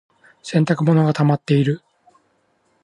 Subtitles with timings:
[0.41, 1.81] 洗濯物がたまっている。